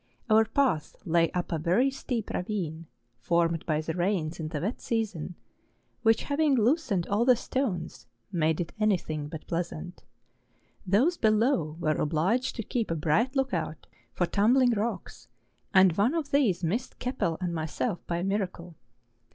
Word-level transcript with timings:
Our 0.31 0.45
path 0.45 0.95
lay 1.05 1.29
up 1.33 1.51
a 1.51 1.59
very 1.59 1.91
steep 1.91 2.31
ravine 2.31 2.87
formed 3.19 3.67
by 3.67 3.81
the 3.81 3.93
rains 3.93 4.39
in 4.39 4.47
the 4.47 4.59
wet 4.59 4.81
season, 4.81 5.35
which 6.01 6.23
having 6.23 6.55
loosened 6.55 7.05
all 7.05 7.23
the 7.23 7.35
stones, 7.35 8.07
made 8.31 8.59
it 8.59 8.73
anything 8.79 9.27
but 9.27 9.45
pleasant; 9.45 10.01
those 10.87 11.17
below 11.17 11.77
were 11.79 11.93
obliged 11.97 12.55
to 12.55 12.63
keep 12.63 12.89
a 12.89 12.95
bright 12.95 13.35
look 13.35 13.53
out 13.53 13.85
for 14.11 14.25
tumbling 14.25 14.71
rocks, 14.71 15.27
and 15.71 15.95
one 15.97 16.15
of 16.15 16.31
these 16.31 16.63
missed 16.63 16.97
Keppel 16.97 17.37
and 17.39 17.53
myself 17.53 17.99
by 18.07 18.17
a 18.17 18.23
miracle. 18.23 18.75